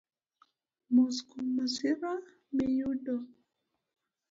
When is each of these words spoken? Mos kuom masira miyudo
Mos 0.93 1.17
kuom 1.27 1.47
masira 1.55 2.11
miyudo 2.55 3.15